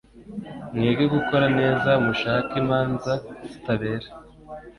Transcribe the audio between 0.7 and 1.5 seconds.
mwige gukora